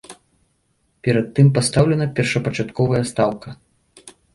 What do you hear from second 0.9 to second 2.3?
Перад тым пастаўлена